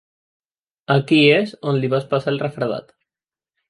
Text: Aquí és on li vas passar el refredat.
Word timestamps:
Aquí 0.95 1.21
és 1.35 1.55
on 1.73 1.79
li 1.85 1.93
vas 1.97 2.11
passar 2.15 2.37
el 2.37 2.45
refredat. 2.49 2.95